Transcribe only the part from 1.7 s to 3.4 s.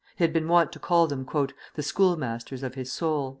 "the school masters of his soul."